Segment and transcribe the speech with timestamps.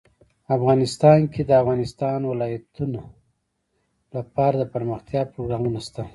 [0.55, 3.01] افغانستان کې د د افغانستان ولايتونه
[4.15, 6.03] لپاره دپرمختیا پروګرامونه شته.